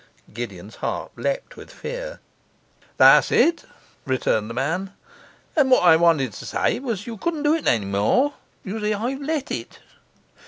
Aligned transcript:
Gideon's 0.33 0.77
heart 0.77 1.11
leaped 1.15 1.55
with 1.55 1.69
fear. 1.71 2.21
'That's 2.97 3.31
it,' 3.31 3.65
returned 4.03 4.49
the 4.49 4.53
man. 4.55 4.93
'And 5.55 5.69
what 5.69 5.83
I 5.83 5.95
wanted 5.95 6.33
to 6.33 6.45
say 6.47 6.79
was 6.79 7.01
as 7.01 7.05
you 7.05 7.17
couldn't 7.17 7.43
do 7.43 7.53
it 7.53 7.67
any 7.67 7.85
more. 7.85 8.33
You 8.63 8.79
see 8.79 8.95
I've 8.95 9.21
let 9.21 9.51
it. 9.51 9.77